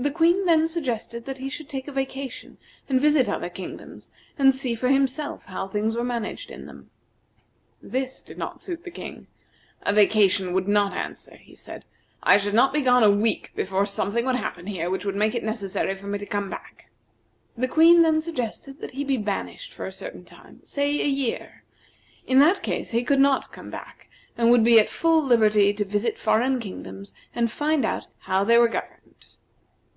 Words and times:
The 0.00 0.12
Queen 0.12 0.46
then 0.46 0.68
suggested 0.68 1.24
that 1.24 1.38
he 1.38 1.48
should 1.50 1.68
take 1.68 1.88
a 1.88 1.92
vacation, 1.92 2.56
and 2.88 3.00
visit 3.00 3.28
other 3.28 3.48
kingdoms, 3.50 4.10
and 4.38 4.54
see 4.54 4.76
for 4.76 4.86
himself 4.88 5.46
how 5.46 5.66
things 5.66 5.96
were 5.96 6.04
managed 6.04 6.52
in 6.52 6.66
them. 6.66 6.88
This 7.82 8.22
did 8.22 8.38
not 8.38 8.62
suit 8.62 8.84
the 8.84 8.92
king. 8.92 9.26
"A 9.82 9.92
vacation 9.92 10.52
would 10.52 10.68
not 10.68 10.92
answer," 10.96 11.34
he 11.36 11.56
said. 11.56 11.84
"I 12.22 12.38
should 12.38 12.54
not 12.54 12.72
be 12.72 12.80
gone 12.80 13.02
a 13.02 13.10
week 13.10 13.50
before 13.56 13.86
something 13.86 14.24
would 14.24 14.36
happen 14.36 14.68
here 14.68 14.88
which 14.88 15.04
would 15.04 15.16
make 15.16 15.34
it 15.34 15.42
necessary 15.42 15.96
for 15.96 16.06
me 16.06 16.16
to 16.20 16.26
come 16.26 16.48
back." 16.48 16.90
The 17.56 17.66
Queen 17.66 18.02
then 18.02 18.22
suggested 18.22 18.80
that 18.80 18.92
he 18.92 19.02
be 19.02 19.16
banished 19.16 19.72
for 19.72 19.84
a 19.84 19.90
certain 19.90 20.24
time, 20.24 20.60
say 20.64 21.00
a 21.02 21.08
year. 21.08 21.64
In 22.24 22.38
that 22.38 22.62
case 22.62 22.92
he 22.92 23.02
could 23.02 23.20
not 23.20 23.50
come 23.50 23.70
back, 23.70 24.08
and 24.36 24.52
would 24.52 24.62
be 24.62 24.78
at 24.78 24.90
full 24.90 25.24
liberty 25.24 25.72
to 25.74 25.84
visit 25.84 26.20
foreign 26.20 26.60
kingdoms, 26.60 27.12
and 27.34 27.50
find 27.50 27.84
out 27.84 28.06
how 28.20 28.44
they 28.44 28.58
were 28.58 28.68
governed. 28.68 28.94